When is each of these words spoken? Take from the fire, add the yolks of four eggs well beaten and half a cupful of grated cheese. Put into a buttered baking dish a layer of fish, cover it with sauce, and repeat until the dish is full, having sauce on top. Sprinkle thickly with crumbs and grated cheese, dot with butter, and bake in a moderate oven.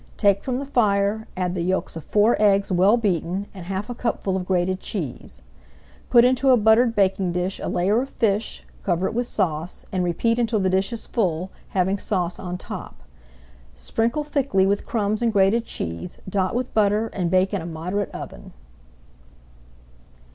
Take 0.17 0.43
from 0.43 0.57
the 0.57 0.65
fire, 0.65 1.27
add 1.37 1.53
the 1.53 1.61
yolks 1.61 1.95
of 1.95 2.03
four 2.03 2.35
eggs 2.41 2.71
well 2.71 2.97
beaten 2.97 3.45
and 3.53 3.67
half 3.67 3.87
a 3.87 3.93
cupful 3.93 4.35
of 4.35 4.47
grated 4.47 4.79
cheese. 4.79 5.43
Put 6.09 6.25
into 6.25 6.49
a 6.49 6.57
buttered 6.57 6.95
baking 6.95 7.33
dish 7.33 7.59
a 7.59 7.67
layer 7.67 8.01
of 8.01 8.09
fish, 8.09 8.63
cover 8.81 9.05
it 9.05 9.13
with 9.13 9.27
sauce, 9.27 9.85
and 9.91 10.03
repeat 10.03 10.39
until 10.39 10.59
the 10.59 10.71
dish 10.71 10.91
is 10.91 11.05
full, 11.05 11.51
having 11.67 11.99
sauce 11.99 12.39
on 12.39 12.57
top. 12.57 13.03
Sprinkle 13.75 14.23
thickly 14.23 14.65
with 14.65 14.87
crumbs 14.87 15.21
and 15.21 15.31
grated 15.31 15.65
cheese, 15.65 16.17
dot 16.27 16.55
with 16.55 16.73
butter, 16.73 17.11
and 17.13 17.29
bake 17.29 17.53
in 17.53 17.61
a 17.61 17.67
moderate 17.67 18.09
oven. 18.09 18.53